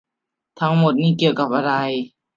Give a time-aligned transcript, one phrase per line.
[0.59, 1.73] ทั้งหมดนี่เกี่ยวกับอะไร